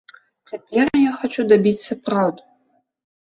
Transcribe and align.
Цяпер 0.51 0.87
я 0.99 1.11
хачу 1.19 1.45
дабіцца 1.51 1.99
праўду. 2.09 2.43